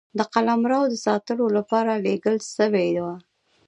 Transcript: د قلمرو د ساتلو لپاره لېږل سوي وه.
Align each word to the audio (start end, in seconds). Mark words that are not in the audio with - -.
د 0.17 0.19
قلمرو 0.33 0.81
د 0.89 0.93
ساتلو 1.05 1.45
لپاره 1.57 2.01
لېږل 2.05 2.37
سوي 2.55 2.87
وه. 3.03 3.15